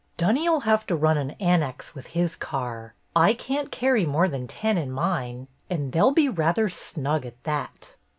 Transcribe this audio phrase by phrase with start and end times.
[0.17, 2.95] "Dunny 'll have to run an annex with his car.
[3.15, 7.43] I can't carry more than ten in mine, and they 'll be rather snug at
[7.43, 7.93] that."